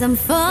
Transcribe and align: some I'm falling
some 0.00 0.12
I'm 0.12 0.16
falling 0.16 0.49